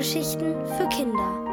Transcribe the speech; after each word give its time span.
Hörgeschichten 0.00 0.54
für 0.78 0.88
Kinder. 0.88 1.44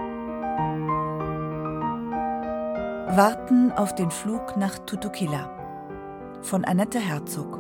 Warten 3.17 3.74
auf 3.74 3.94
den 3.94 4.10
Flug 4.10 4.56
nach 4.56 4.79
Tutukila 4.79 6.39
von 6.44 6.63
Annette 6.63 6.97
Herzog. 6.97 7.60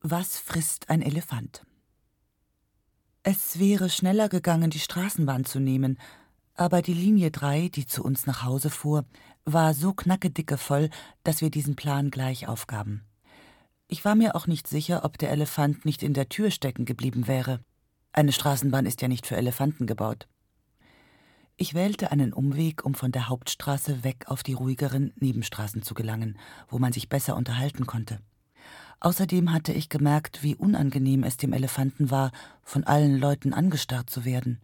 Was 0.00 0.38
frisst 0.38 0.88
ein 0.88 1.02
Elefant? 1.02 1.66
Es 3.22 3.58
wäre 3.58 3.90
schneller 3.90 4.30
gegangen, 4.30 4.70
die 4.70 4.78
Straßenbahn 4.78 5.44
zu 5.44 5.60
nehmen, 5.60 5.98
aber 6.56 6.82
die 6.82 6.94
Linie 6.94 7.30
3, 7.30 7.68
die 7.68 7.86
zu 7.86 8.02
uns 8.02 8.26
nach 8.26 8.44
Hause 8.44 8.70
fuhr, 8.70 9.04
war 9.44 9.74
so 9.74 9.92
knackedicke 9.92 10.58
voll, 10.58 10.90
dass 11.22 11.40
wir 11.40 11.50
diesen 11.50 11.76
Plan 11.76 12.10
gleich 12.10 12.48
aufgaben. 12.48 13.02
Ich 13.88 14.04
war 14.04 14.16
mir 14.16 14.34
auch 14.34 14.46
nicht 14.46 14.66
sicher, 14.66 15.04
ob 15.04 15.18
der 15.18 15.30
Elefant 15.30 15.84
nicht 15.84 16.02
in 16.02 16.14
der 16.14 16.28
Tür 16.28 16.50
stecken 16.50 16.84
geblieben 16.84 17.28
wäre. 17.28 17.60
Eine 18.12 18.32
Straßenbahn 18.32 18.86
ist 18.86 19.02
ja 19.02 19.08
nicht 19.08 19.26
für 19.26 19.36
Elefanten 19.36 19.86
gebaut. 19.86 20.26
Ich 21.58 21.72
wählte 21.72 22.10
einen 22.10 22.32
Umweg, 22.32 22.84
um 22.84 22.94
von 22.94 23.12
der 23.12 23.28
Hauptstraße 23.28 24.04
weg 24.04 24.24
auf 24.26 24.42
die 24.42 24.52
ruhigeren 24.52 25.12
Nebenstraßen 25.16 25.82
zu 25.82 25.94
gelangen, 25.94 26.38
wo 26.68 26.78
man 26.78 26.92
sich 26.92 27.08
besser 27.08 27.36
unterhalten 27.36 27.86
konnte. 27.86 28.20
Außerdem 29.00 29.52
hatte 29.52 29.72
ich 29.72 29.88
gemerkt, 29.88 30.42
wie 30.42 30.56
unangenehm 30.56 31.22
es 31.22 31.36
dem 31.36 31.52
Elefanten 31.52 32.10
war, 32.10 32.32
von 32.62 32.84
allen 32.84 33.18
Leuten 33.18 33.52
angestarrt 33.52 34.10
zu 34.10 34.24
werden. 34.24 34.60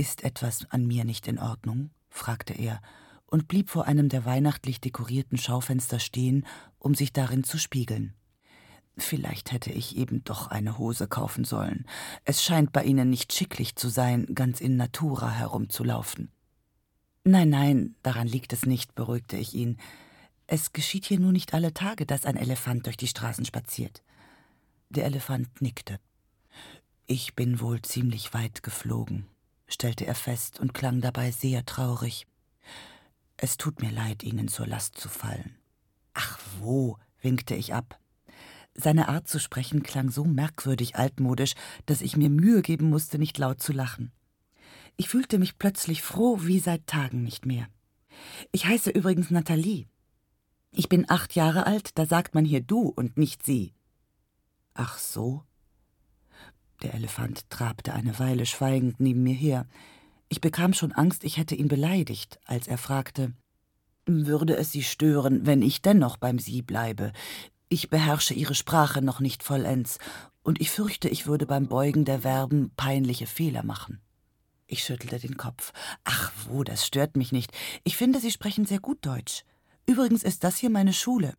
Ist 0.00 0.24
etwas 0.24 0.64
an 0.70 0.86
mir 0.86 1.04
nicht 1.04 1.28
in 1.28 1.38
Ordnung? 1.38 1.90
fragte 2.08 2.54
er 2.54 2.80
und 3.26 3.48
blieb 3.48 3.68
vor 3.68 3.84
einem 3.84 4.08
der 4.08 4.24
weihnachtlich 4.24 4.80
dekorierten 4.80 5.36
Schaufenster 5.36 5.98
stehen, 5.98 6.46
um 6.78 6.94
sich 6.94 7.12
darin 7.12 7.44
zu 7.44 7.58
spiegeln. 7.58 8.14
Vielleicht 8.96 9.52
hätte 9.52 9.70
ich 9.70 9.98
eben 9.98 10.24
doch 10.24 10.46
eine 10.46 10.78
Hose 10.78 11.06
kaufen 11.06 11.44
sollen. 11.44 11.84
Es 12.24 12.42
scheint 12.42 12.72
bei 12.72 12.82
Ihnen 12.82 13.10
nicht 13.10 13.34
schicklich 13.34 13.76
zu 13.76 13.90
sein, 13.90 14.24
ganz 14.34 14.62
in 14.62 14.78
Natura 14.78 15.30
herumzulaufen. 15.32 16.32
Nein, 17.24 17.50
nein, 17.50 17.94
daran 18.02 18.26
liegt 18.26 18.54
es 18.54 18.64
nicht, 18.64 18.94
beruhigte 18.94 19.36
ich 19.36 19.52
ihn. 19.52 19.76
Es 20.46 20.72
geschieht 20.72 21.04
hier 21.04 21.20
nur 21.20 21.32
nicht 21.32 21.52
alle 21.52 21.74
Tage, 21.74 22.06
dass 22.06 22.24
ein 22.24 22.38
Elefant 22.38 22.86
durch 22.86 22.96
die 22.96 23.06
Straßen 23.06 23.44
spaziert. 23.44 24.02
Der 24.88 25.04
Elefant 25.04 25.60
nickte. 25.60 26.00
Ich 27.06 27.34
bin 27.34 27.60
wohl 27.60 27.82
ziemlich 27.82 28.32
weit 28.32 28.62
geflogen, 28.62 29.26
stellte 29.70 30.06
er 30.06 30.14
fest 30.14 30.60
und 30.60 30.74
klang 30.74 31.00
dabei 31.00 31.30
sehr 31.30 31.64
traurig. 31.64 32.26
Es 33.36 33.56
tut 33.56 33.80
mir 33.80 33.90
leid, 33.90 34.22
Ihnen 34.22 34.48
zur 34.48 34.66
Last 34.66 34.98
zu 34.98 35.08
fallen. 35.08 35.56
Ach 36.12 36.38
wo, 36.58 36.98
winkte 37.20 37.54
ich 37.54 37.72
ab. 37.72 37.98
Seine 38.74 39.08
Art 39.08 39.28
zu 39.28 39.38
sprechen 39.40 39.82
klang 39.82 40.10
so 40.10 40.24
merkwürdig 40.24 40.96
altmodisch, 40.96 41.54
dass 41.86 42.02
ich 42.02 42.16
mir 42.16 42.30
Mühe 42.30 42.62
geben 42.62 42.90
musste, 42.90 43.18
nicht 43.18 43.38
laut 43.38 43.62
zu 43.62 43.72
lachen. 43.72 44.12
Ich 44.96 45.08
fühlte 45.08 45.38
mich 45.38 45.58
plötzlich 45.58 46.02
froh 46.02 46.38
wie 46.42 46.58
seit 46.58 46.86
Tagen 46.86 47.22
nicht 47.22 47.46
mehr. 47.46 47.68
Ich 48.52 48.66
heiße 48.66 48.90
übrigens 48.90 49.30
Nathalie. 49.30 49.86
Ich 50.72 50.88
bin 50.88 51.08
acht 51.08 51.34
Jahre 51.34 51.66
alt, 51.66 51.98
da 51.98 52.06
sagt 52.06 52.34
man 52.34 52.44
hier 52.44 52.60
du 52.60 52.82
und 52.88 53.16
nicht 53.16 53.44
sie. 53.44 53.72
Ach 54.74 54.98
so? 54.98 55.44
Der 56.82 56.94
Elefant 56.94 57.48
trabte 57.50 57.92
eine 57.92 58.18
Weile 58.18 58.46
schweigend 58.46 59.00
neben 59.00 59.22
mir 59.22 59.34
her. 59.34 59.66
Ich 60.28 60.40
bekam 60.40 60.72
schon 60.72 60.92
Angst, 60.92 61.24
ich 61.24 61.36
hätte 61.36 61.54
ihn 61.54 61.68
beleidigt, 61.68 62.38
als 62.46 62.68
er 62.68 62.78
fragte 62.78 63.32
Würde 64.06 64.56
es 64.56 64.72
Sie 64.72 64.82
stören, 64.82 65.44
wenn 65.44 65.62
ich 65.62 65.82
dennoch 65.82 66.16
beim 66.16 66.38
Sie 66.38 66.62
bleibe? 66.62 67.12
Ich 67.68 67.90
beherrsche 67.90 68.34
Ihre 68.34 68.54
Sprache 68.54 69.02
noch 69.02 69.20
nicht 69.20 69.42
vollends, 69.42 69.98
und 70.42 70.60
ich 70.60 70.70
fürchte, 70.70 71.08
ich 71.08 71.26
würde 71.26 71.46
beim 71.46 71.66
Beugen 71.66 72.04
der 72.04 72.20
Verben 72.20 72.70
peinliche 72.76 73.26
Fehler 73.26 73.62
machen. 73.62 74.00
Ich 74.66 74.84
schüttelte 74.84 75.18
den 75.18 75.36
Kopf. 75.36 75.72
Ach 76.04 76.32
wo, 76.46 76.64
das 76.64 76.86
stört 76.86 77.16
mich 77.16 77.32
nicht. 77.32 77.52
Ich 77.84 77.96
finde, 77.96 78.20
Sie 78.20 78.30
sprechen 78.30 78.64
sehr 78.64 78.80
gut 78.80 79.04
Deutsch. 79.04 79.44
Übrigens 79.84 80.22
ist 80.22 80.44
das 80.44 80.56
hier 80.56 80.70
meine 80.70 80.92
Schule. 80.92 81.34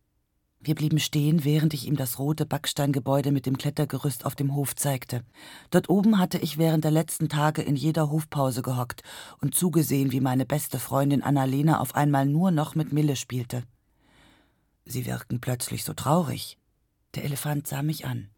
Wir 0.64 0.76
blieben 0.76 1.00
stehen, 1.00 1.44
während 1.44 1.74
ich 1.74 1.88
ihm 1.88 1.96
das 1.96 2.20
rote 2.20 2.46
Backsteingebäude 2.46 3.32
mit 3.32 3.46
dem 3.46 3.58
Klettergerüst 3.58 4.24
auf 4.24 4.36
dem 4.36 4.54
Hof 4.54 4.76
zeigte. 4.76 5.24
Dort 5.70 5.88
oben 5.88 6.18
hatte 6.18 6.38
ich 6.38 6.56
während 6.56 6.84
der 6.84 6.92
letzten 6.92 7.28
Tage 7.28 7.62
in 7.62 7.74
jeder 7.74 8.10
Hofpause 8.10 8.62
gehockt 8.62 9.02
und 9.40 9.56
zugesehen, 9.56 10.12
wie 10.12 10.20
meine 10.20 10.46
beste 10.46 10.78
Freundin 10.78 11.22
Annalena 11.22 11.80
auf 11.80 11.96
einmal 11.96 12.26
nur 12.26 12.52
noch 12.52 12.76
mit 12.76 12.92
Mille 12.92 13.16
spielte. 13.16 13.64
Sie 14.84 15.04
wirkten 15.04 15.40
plötzlich 15.40 15.82
so 15.82 15.94
traurig. 15.94 16.58
Der 17.16 17.24
Elefant 17.24 17.66
sah 17.66 17.82
mich 17.82 18.06
an. 18.06 18.28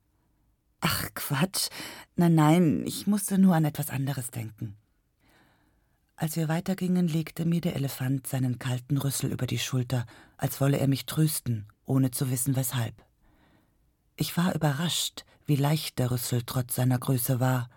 Ach 0.81 1.09
Quatsch. 1.15 1.69
Nein, 2.17 2.35
nein, 2.35 2.85
ich 2.87 3.07
musste 3.07 3.37
nur 3.37 3.55
an 3.55 3.67
etwas 3.67 3.91
anderes 3.91 4.31
denken. 4.31 4.77
Als 6.25 6.37
wir 6.37 6.49
weitergingen, 6.49 7.07
legte 7.07 7.45
mir 7.45 7.61
der 7.61 7.77
Elefant 7.77 8.27
seinen 8.27 8.59
kalten 8.59 8.97
Rüssel 8.97 9.31
über 9.31 9.47
die 9.47 9.59
Schulter, 9.59 10.07
als 10.39 10.59
wolle 10.59 10.79
er 10.79 10.89
mich 10.89 11.05
trösten, 11.05 11.67
ohne 11.85 12.13
zu 12.13 12.31
wissen 12.31 12.57
weshalb. 12.57 12.95
Ich 14.17 14.35
war 14.39 14.55
überrascht, 14.55 15.27
wie 15.45 15.57
leicht 15.57 15.99
der 15.99 16.11
Rüssel 16.11 16.41
trotz 16.47 16.77
seiner 16.77 16.99
Größe 16.99 17.41
war. 17.41 17.69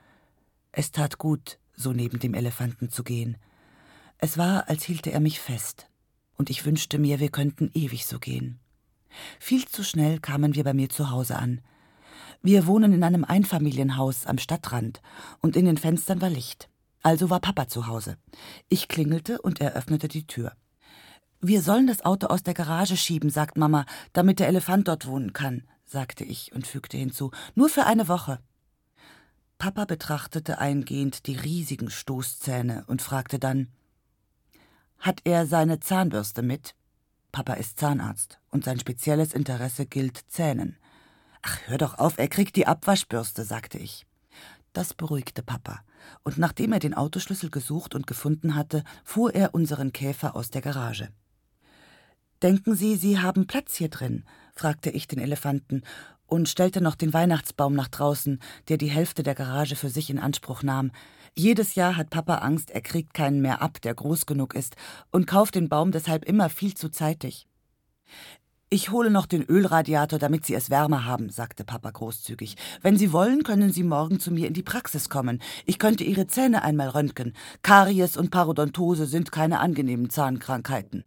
Es 0.72 0.92
tat 0.92 1.18
gut, 1.18 1.60
so 1.76 1.92
neben 1.92 2.20
dem 2.20 2.34
Elefanten 2.34 2.90
zu 2.90 3.04
gehen. 3.04 3.36
Es 4.18 4.38
war, 4.38 4.70
als 4.70 4.86
hielte 4.86 5.12
er 5.12 5.20
mich 5.20 5.42
fest, 5.42 5.90
und 6.38 6.50
ich 6.50 6.64
wünschte 6.64 7.00
mir, 7.00 7.20
wir 7.20 7.32
könnten 7.32 7.70
ewig 7.74 8.06
so 8.06 8.18
gehen. 8.18 8.62
Viel 9.42 9.66
zu 9.66 9.84
schnell 9.84 10.22
kamen 10.22 10.56
wir 10.56 10.64
bei 10.64 10.74
mir 10.74 10.88
zu 10.88 11.10
Hause 11.10 11.36
an. 11.36 11.60
Wir 12.42 12.66
wohnen 12.66 12.94
in 12.94 13.04
einem 13.04 13.26
Einfamilienhaus 13.26 14.26
am 14.26 14.38
Stadtrand, 14.38 15.02
und 15.42 15.58
in 15.58 15.66
den 15.66 15.78
Fenstern 15.78 16.22
war 16.22 16.30
Licht. 16.30 16.70
Also 17.08 17.30
war 17.30 17.40
Papa 17.40 17.70
zu 17.70 17.88
Hause. 17.88 18.18
Ich 18.68 18.90
klingelte 18.90 19.42
und 19.42 19.62
er 19.62 19.76
öffnete 19.76 20.10
die 20.10 20.28
Tür. 20.28 20.52
Wir 21.40 21.62
sollen 21.62 21.88
das 21.88 22.04
Auto 22.04 22.28
aus 22.28 22.44
der 22.44 22.54
Garage 22.54 22.98
schieben, 22.98 23.30
sagt 23.30 23.56
Mama, 23.58 23.86
damit 24.12 24.40
der 24.40 24.50
Elefant 24.50 24.90
dort 24.90 25.08
wohnen 25.08 25.32
kann, 25.32 25.64
sagte 25.86 26.26
ich 26.26 26.52
und 26.52 26.68
fügte 26.68 26.98
hinzu, 26.98 27.32
nur 27.56 27.70
für 27.70 27.86
eine 27.86 28.10
Woche. 28.10 28.42
Papa 29.58 29.86
betrachtete 29.86 30.58
eingehend 30.58 31.28
die 31.28 31.38
riesigen 31.38 31.90
Stoßzähne 31.90 32.84
und 32.88 33.02
fragte 33.02 33.40
dann 33.40 33.70
Hat 35.00 35.22
er 35.24 35.48
seine 35.48 35.80
Zahnbürste 35.80 36.42
mit? 36.42 36.76
Papa 37.32 37.54
ist 37.54 37.80
Zahnarzt 37.80 38.42
und 38.52 38.66
sein 38.66 38.82
spezielles 38.82 39.32
Interesse 39.32 39.86
gilt 39.86 40.26
Zähnen. 40.28 40.76
Ach, 41.42 41.58
hör 41.68 41.78
doch 41.78 42.00
auf, 42.00 42.18
er 42.18 42.28
kriegt 42.28 42.58
die 42.58 42.68
Abwaschbürste, 42.68 43.46
sagte 43.46 43.78
ich. 43.78 44.06
Das 44.74 44.94
beruhigte 44.94 45.42
Papa 45.42 45.84
und 46.24 46.38
nachdem 46.38 46.74
er 46.74 46.80
den 46.80 46.94
Autoschlüssel 46.94 47.50
gesucht 47.50 47.96
und 47.96 48.08
gefunden 48.08 48.56
hatte, 48.56 48.84
fuhr 49.04 49.34
er 49.34 49.54
unseren 49.54 49.94
Käfer 49.94 50.36
aus 50.36 50.50
der 50.50 50.62
Garage. 50.62 51.10
Denken 52.42 52.76
Sie, 52.76 52.96
Sie 52.96 53.20
haben 53.20 53.48
Platz 53.48 53.76
hier 53.76 53.90
drin? 53.90 54.24
fragte 54.54 54.90
ich 54.90 55.08
den 55.08 55.20
Elefanten 55.20 55.84
und 56.28 56.50
stellte 56.50 56.82
noch 56.82 56.96
den 56.96 57.14
Weihnachtsbaum 57.14 57.74
nach 57.74 57.88
draußen, 57.88 58.40
der 58.68 58.78
die 58.78 58.90
Hälfte 58.90 59.24
der 59.24 59.34
Garage 59.34 59.76
für 59.76 59.90
sich 59.90 60.10
in 60.10 60.20
Anspruch 60.20 60.62
nahm. 60.62 60.92
Jedes 61.36 61.76
Jahr 61.76 61.96
hat 61.96 62.10
Papa 62.10 62.36
Angst, 62.36 62.70
er 62.72 62.82
kriegt 62.82 63.14
keinen 63.14 63.42
mehr 63.42 63.62
ab, 63.62 63.82
der 63.82 63.96
groß 63.96 64.26
genug 64.26 64.54
ist, 64.54 64.76
und 65.12 65.26
kauft 65.26 65.56
den 65.56 65.70
Baum 65.70 65.92
deshalb 65.92 66.26
immer 66.26 66.50
viel 66.50 66.74
zu 66.74 66.90
zeitig. 66.90 67.48
Ich 68.70 68.92
hole 68.92 69.10
noch 69.10 69.28
den 69.28 69.44
Ölradiator, 69.44 70.20
damit 70.20 70.46
Sie 70.46 70.54
es 70.54 70.70
wärmer 70.70 71.06
haben, 71.06 71.30
sagte 71.30 71.64
Papa 71.64 71.90
großzügig. 71.90 72.58
Wenn 72.82 72.98
Sie 72.98 73.14
wollen, 73.14 73.44
können 73.44 73.72
Sie 73.72 73.84
morgen 73.84 74.20
zu 74.20 74.30
mir 74.30 74.46
in 74.46 74.54
die 74.54 74.62
Praxis 74.62 75.08
kommen. 75.08 75.42
Ich 75.66 75.80
könnte 75.80 76.04
Ihre 76.04 76.28
Zähne 76.28 76.64
einmal 76.64 76.90
röntgen. 76.90 77.34
Karies 77.62 78.18
und 78.18 78.30
Parodontose 78.30 79.06
sind 79.06 79.32
keine 79.32 79.62
angenehmen 79.62 80.10
Zahnkrankheiten. 80.10 81.06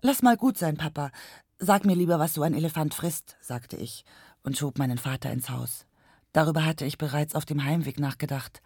Lass 0.00 0.22
mal 0.22 0.38
gut 0.38 0.56
sein, 0.56 0.78
Papa. 0.78 1.10
Sag 1.58 1.84
mir 1.84 1.94
lieber, 1.94 2.18
was 2.18 2.32
so 2.32 2.40
ein 2.40 2.54
Elefant 2.54 2.94
frisst, 2.94 3.36
sagte 3.42 3.76
ich 3.76 4.06
und 4.42 4.56
schob 4.56 4.78
meinen 4.78 4.96
Vater 4.96 5.30
ins 5.30 5.50
Haus. 5.50 5.84
Darüber 6.32 6.64
hatte 6.64 6.86
ich 6.86 6.96
bereits 6.96 7.34
auf 7.34 7.44
dem 7.44 7.64
Heimweg 7.64 8.00
nachgedacht. 8.00 8.62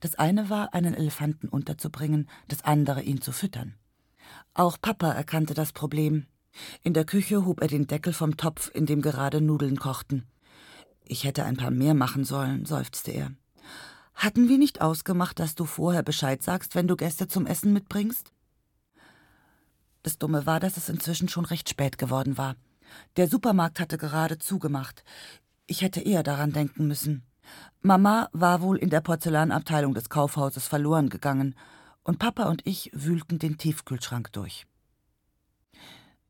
Das 0.00 0.16
eine 0.16 0.50
war, 0.50 0.74
einen 0.74 0.94
Elefanten 0.94 1.48
unterzubringen, 1.48 2.28
das 2.48 2.64
andere, 2.64 3.02
ihn 3.02 3.20
zu 3.20 3.30
füttern. 3.30 3.76
Auch 4.52 4.78
Papa 4.80 5.12
erkannte 5.12 5.54
das 5.54 5.72
Problem. 5.72 6.26
In 6.82 6.94
der 6.94 7.04
Küche 7.04 7.44
hob 7.44 7.60
er 7.60 7.68
den 7.68 7.86
Deckel 7.86 8.12
vom 8.12 8.36
Topf, 8.36 8.70
in 8.74 8.86
dem 8.86 9.02
gerade 9.02 9.40
Nudeln 9.40 9.78
kochten. 9.78 10.26
Ich 11.04 11.24
hätte 11.24 11.44
ein 11.44 11.56
paar 11.56 11.70
mehr 11.70 11.94
machen 11.94 12.24
sollen, 12.24 12.64
seufzte 12.64 13.10
er. 13.10 13.32
Hatten 14.14 14.48
wir 14.48 14.58
nicht 14.58 14.80
ausgemacht, 14.80 15.38
dass 15.38 15.54
du 15.54 15.64
vorher 15.64 16.02
Bescheid 16.02 16.42
sagst, 16.42 16.74
wenn 16.74 16.86
du 16.86 16.96
Gäste 16.96 17.28
zum 17.28 17.46
Essen 17.46 17.72
mitbringst? 17.72 18.32
Das 20.02 20.18
Dumme 20.18 20.46
war, 20.46 20.60
dass 20.60 20.76
es 20.76 20.88
inzwischen 20.88 21.28
schon 21.28 21.44
recht 21.44 21.68
spät 21.68 21.96
geworden 21.98 22.36
war. 22.36 22.56
Der 23.16 23.28
Supermarkt 23.28 23.80
hatte 23.80 23.98
gerade 23.98 24.38
zugemacht. 24.38 25.04
Ich 25.66 25.82
hätte 25.82 26.00
eher 26.00 26.22
daran 26.22 26.52
denken 26.52 26.86
müssen. 26.86 27.24
Mama 27.80 28.28
war 28.32 28.60
wohl 28.62 28.76
in 28.76 28.90
der 28.90 29.00
Porzellanabteilung 29.00 29.94
des 29.94 30.08
Kaufhauses 30.08 30.68
verloren 30.68 31.08
gegangen, 31.08 31.54
und 32.04 32.18
Papa 32.18 32.44
und 32.44 32.66
ich 32.66 32.90
wühlten 32.92 33.38
den 33.38 33.58
Tiefkühlschrank 33.58 34.32
durch. 34.32 34.66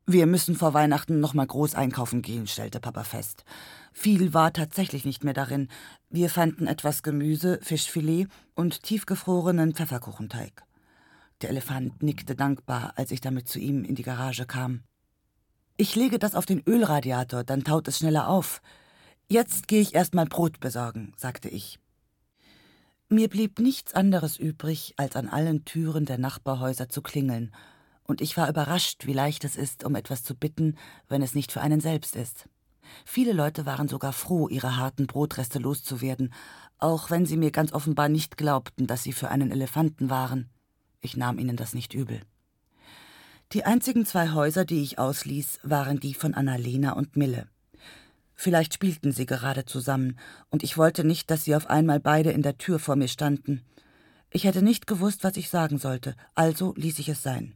Wir 0.05 0.25
müssen 0.25 0.55
vor 0.55 0.73
Weihnachten 0.73 1.21
noch 1.21 1.33
mal 1.33 1.47
groß 1.47 1.75
einkaufen 1.75 2.21
gehen, 2.21 2.45
stellte 2.45 2.81
Papa 2.81 3.05
fest. 3.05 3.45
Viel 3.93 4.33
war 4.33 4.51
tatsächlich 4.51 5.05
nicht 5.05 5.23
mehr 5.23 5.33
darin. 5.33 5.69
Wir 6.09 6.29
fanden 6.29 6.67
etwas 6.67 7.03
Gemüse, 7.03 7.59
Fischfilet 7.61 8.27
und 8.53 8.83
tiefgefrorenen 8.83 9.73
Pfefferkuchenteig. 9.73 10.63
Der 11.41 11.51
Elefant 11.51 12.03
nickte 12.03 12.35
dankbar, 12.35 12.93
als 12.97 13.11
ich 13.11 13.21
damit 13.21 13.47
zu 13.47 13.59
ihm 13.59 13.85
in 13.85 13.95
die 13.95 14.03
Garage 14.03 14.45
kam. 14.45 14.81
Ich 15.77 15.95
lege 15.95 16.19
das 16.19 16.35
auf 16.35 16.45
den 16.45 16.61
Ölradiator, 16.67 17.45
dann 17.45 17.63
taut 17.63 17.87
es 17.87 17.99
schneller 17.99 18.27
auf. 18.27 18.61
Jetzt 19.29 19.69
gehe 19.69 19.81
ich 19.81 19.95
erst 19.95 20.15
mal 20.15 20.25
Brot 20.25 20.59
besorgen, 20.59 21.13
sagte 21.15 21.47
ich. 21.47 21.79
Mir 23.07 23.29
blieb 23.29 23.59
nichts 23.59 23.93
anderes 23.93 24.37
übrig, 24.37 24.95
als 24.97 25.15
an 25.15 25.29
allen 25.29 25.63
Türen 25.63 26.05
der 26.05 26.17
Nachbarhäuser 26.17 26.89
zu 26.89 27.01
klingeln, 27.01 27.53
und 28.03 28.21
ich 28.21 28.37
war 28.37 28.49
überrascht, 28.49 29.05
wie 29.05 29.13
leicht 29.13 29.43
es 29.43 29.55
ist, 29.55 29.83
um 29.83 29.95
etwas 29.95 30.23
zu 30.23 30.35
bitten, 30.35 30.77
wenn 31.07 31.21
es 31.21 31.35
nicht 31.35 31.51
für 31.51 31.61
einen 31.61 31.79
selbst 31.79 32.15
ist. 32.15 32.49
Viele 33.05 33.33
Leute 33.33 33.65
waren 33.65 33.87
sogar 33.87 34.13
froh, 34.13 34.47
ihre 34.47 34.77
harten 34.77 35.07
Brotreste 35.07 35.59
loszuwerden, 35.59 36.33
auch 36.77 37.09
wenn 37.09 37.25
sie 37.25 37.37
mir 37.37 37.51
ganz 37.51 37.71
offenbar 37.71 38.09
nicht 38.09 38.37
glaubten, 38.37 38.87
dass 38.87 39.03
sie 39.03 39.13
für 39.13 39.29
einen 39.29 39.51
Elefanten 39.51 40.09
waren. 40.09 40.49
Ich 41.01 41.17
nahm 41.17 41.39
ihnen 41.39 41.55
das 41.55 41.73
nicht 41.73 41.93
übel. 41.93 42.21
Die 43.53 43.65
einzigen 43.65 44.05
zwei 44.05 44.31
Häuser, 44.31 44.65
die 44.65 44.81
ich 44.81 44.99
ausließ, 44.99 45.59
waren 45.63 45.99
die 45.99 46.13
von 46.13 46.33
Annalena 46.33 46.93
und 46.93 47.15
Mille. 47.15 47.47
Vielleicht 48.35 48.73
spielten 48.73 49.11
sie 49.11 49.25
gerade 49.25 49.65
zusammen, 49.65 50.17
und 50.49 50.63
ich 50.63 50.77
wollte 50.77 51.03
nicht, 51.03 51.29
dass 51.29 51.45
sie 51.45 51.55
auf 51.55 51.69
einmal 51.69 51.99
beide 51.99 52.31
in 52.31 52.41
der 52.41 52.57
Tür 52.57 52.79
vor 52.79 52.95
mir 52.95 53.07
standen. 53.07 53.63
Ich 54.31 54.45
hätte 54.45 54.63
nicht 54.63 54.87
gewusst, 54.87 55.23
was 55.23 55.37
ich 55.37 55.49
sagen 55.49 55.77
sollte, 55.77 56.15
also 56.33 56.73
ließ 56.75 56.99
ich 56.99 57.09
es 57.09 57.21
sein. 57.21 57.55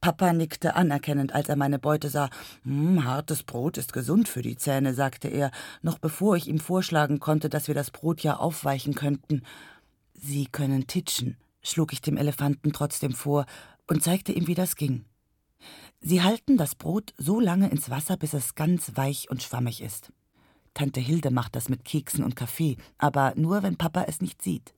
Papa 0.00 0.32
nickte 0.32 0.76
anerkennend, 0.76 1.34
als 1.34 1.48
er 1.48 1.56
meine 1.56 1.78
Beute 1.78 2.08
sah. 2.08 2.30
Hm, 2.62 3.04
hartes 3.04 3.42
Brot 3.42 3.76
ist 3.76 3.92
gesund 3.92 4.28
für 4.28 4.40
die 4.40 4.56
Zähne, 4.56 4.94
sagte 4.94 5.28
er, 5.28 5.50
noch 5.82 5.98
bevor 5.98 6.36
ich 6.36 6.48
ihm 6.48 6.58
vorschlagen 6.58 7.20
konnte, 7.20 7.50
dass 7.50 7.68
wir 7.68 7.74
das 7.74 7.90
Brot 7.90 8.22
ja 8.22 8.36
aufweichen 8.36 8.94
könnten. 8.94 9.42
Sie 10.14 10.46
können 10.46 10.86
titschen, 10.86 11.36
schlug 11.62 11.92
ich 11.92 12.00
dem 12.00 12.16
Elefanten 12.16 12.72
trotzdem 12.72 13.12
vor 13.12 13.44
und 13.86 14.02
zeigte 14.02 14.32
ihm, 14.32 14.46
wie 14.46 14.54
das 14.54 14.76
ging. 14.76 15.04
Sie 16.00 16.22
halten 16.22 16.56
das 16.56 16.74
Brot 16.74 17.12
so 17.18 17.38
lange 17.38 17.68
ins 17.68 17.90
Wasser, 17.90 18.16
bis 18.16 18.32
es 18.32 18.54
ganz 18.54 18.92
weich 18.94 19.30
und 19.30 19.42
schwammig 19.42 19.82
ist. 19.82 20.12
Tante 20.72 21.00
Hilde 21.00 21.30
macht 21.30 21.56
das 21.56 21.68
mit 21.68 21.84
Keksen 21.84 22.24
und 22.24 22.36
Kaffee, 22.36 22.78
aber 22.96 23.34
nur, 23.36 23.62
wenn 23.62 23.76
Papa 23.76 24.04
es 24.04 24.22
nicht 24.22 24.40
sieht. 24.40 24.72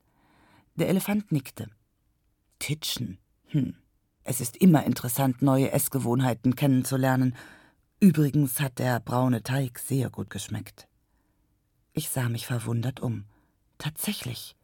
Der 0.74 0.88
Elefant 0.88 1.30
nickte. 1.30 1.68
Titschen. 2.58 3.18
Hm. 3.48 3.76
Es 4.24 4.40
ist 4.40 4.56
immer 4.56 4.84
interessant, 4.84 5.42
neue 5.42 5.72
Essgewohnheiten 5.72 6.54
kennenzulernen. 6.54 7.34
Übrigens 8.00 8.60
hat 8.60 8.78
der 8.78 9.00
braune 9.00 9.42
Teig 9.42 9.78
sehr 9.78 10.10
gut 10.10 10.30
geschmeckt. 10.30 10.88
Ich 11.92 12.08
sah 12.08 12.28
mich 12.28 12.46
verwundert 12.46 13.00
um. 13.00 13.24
Tatsächlich. 13.78 14.56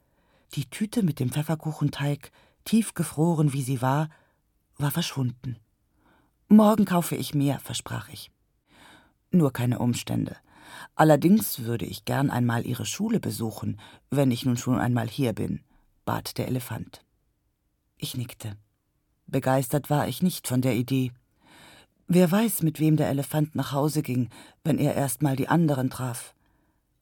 Die 0.54 0.70
Tüte 0.70 1.02
mit 1.02 1.20
dem 1.20 1.30
Pfefferkuchenteig, 1.30 2.30
tiefgefroren 2.64 3.52
wie 3.52 3.62
sie 3.62 3.82
war, 3.82 4.08
war 4.76 4.90
verschwunden. 4.90 5.56
Morgen 6.48 6.84
kaufe 6.84 7.16
ich 7.16 7.34
mehr, 7.34 7.58
versprach 7.58 8.08
ich. 8.08 8.30
Nur 9.30 9.52
keine 9.52 9.80
Umstände. 9.80 10.36
Allerdings 10.94 11.60
würde 11.60 11.84
ich 11.84 12.04
gern 12.04 12.30
einmal 12.30 12.64
Ihre 12.64 12.86
Schule 12.86 13.20
besuchen, 13.20 13.78
wenn 14.10 14.30
ich 14.30 14.46
nun 14.46 14.56
schon 14.56 14.78
einmal 14.78 15.08
hier 15.08 15.32
bin, 15.32 15.62
bat 16.04 16.38
der 16.38 16.48
Elefant. 16.48 17.04
Ich 17.96 18.16
nickte. 18.16 18.56
Begeistert 19.28 19.90
war 19.90 20.08
ich 20.08 20.22
nicht 20.22 20.48
von 20.48 20.62
der 20.62 20.74
Idee. 20.74 21.12
Wer 22.06 22.30
weiß, 22.30 22.62
mit 22.62 22.80
wem 22.80 22.96
der 22.96 23.10
Elefant 23.10 23.54
nach 23.54 23.72
Hause 23.72 24.02
ging, 24.02 24.30
wenn 24.64 24.78
er 24.78 24.94
erst 24.94 25.20
mal 25.20 25.36
die 25.36 25.48
anderen 25.48 25.90
traf. 25.90 26.34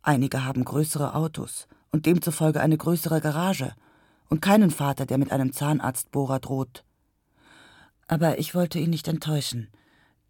Einige 0.02 0.44
haben 0.44 0.64
größere 0.64 1.14
Autos 1.14 1.68
und 1.92 2.04
demzufolge 2.04 2.60
eine 2.60 2.76
größere 2.76 3.20
Garage 3.20 3.72
und 4.28 4.42
keinen 4.42 4.72
Vater, 4.72 5.06
der 5.06 5.18
mit 5.18 5.30
einem 5.30 5.52
Zahnarztbohrer 5.52 6.40
droht. 6.40 6.84
Aber 8.08 8.40
ich 8.40 8.56
wollte 8.56 8.80
ihn 8.80 8.90
nicht 8.90 9.06
enttäuschen, 9.06 9.68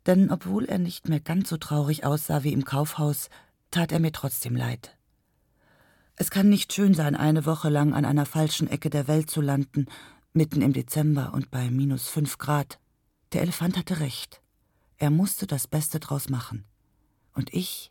denn 0.05 0.31
obwohl 0.31 0.67
er 0.67 0.79
nicht 0.79 1.09
mehr 1.09 1.21
ganz 1.21 1.49
so 1.49 1.57
traurig 1.57 2.05
aussah 2.05 2.45
wie 2.45 2.53
im 2.53 2.65
Kaufhaus, 2.65 3.31
tat 3.71 3.91
er 3.91 4.01
mir 4.01 4.13
trotzdem 4.13 4.55
leid. 4.55 4.97
Es 6.17 6.31
kann 6.31 6.49
nicht 6.49 6.73
schön 6.73 6.95
sein, 6.95 7.15
eine 7.15 7.45
Woche 7.45 7.69
lang 7.69 7.93
an 7.95 8.05
einer 8.05 8.27
falschen 8.27 8.69
Ecke 8.69 8.89
der 8.89 9.09
Welt 9.09 9.31
zu 9.31 9.41
landen, 9.41 9.87
mitten 10.37 10.63
im 10.63 10.73
Dezember 10.73 11.33
und 11.35 11.51
bei 11.51 11.71
minus 11.71 12.09
fünf 12.09 12.39
Grad. 12.39 12.79
Der 13.33 13.43
Elefant 13.43 13.77
hatte 13.77 14.01
recht. 14.01 14.43
Er 14.99 15.11
musste 15.11 15.47
das 15.47 15.67
Beste 15.67 15.99
draus 15.99 16.29
machen. 16.29 16.65
Und 17.35 17.53
ich 17.53 17.91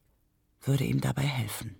würde 0.61 0.85
ihm 0.85 1.01
dabei 1.01 1.23
helfen. 1.23 1.75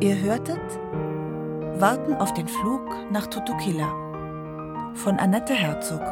Ihr 0.00 0.20
hörtet 0.20 0.60
Warten 1.80 2.14
auf 2.14 2.32
den 2.34 2.46
Flug 2.46 3.10
nach 3.10 3.26
Tutukila 3.26 3.88
von 4.94 5.18
Annette 5.18 5.54
Herzog. 5.54 6.02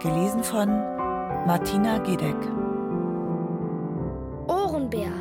Gelesen 0.00 0.44
von 0.44 1.03
Martina 1.46 1.98
Gedeck. 1.98 2.36
Ohrenbär. 4.48 5.12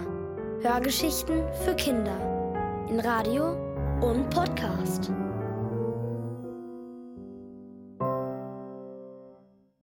Hörgeschichten 0.61 1.43
für 1.65 1.75
Kinder. 1.75 2.15
In 2.89 3.01
Radio 3.01 3.57
und 3.99 4.29
Podcast. 4.29 5.11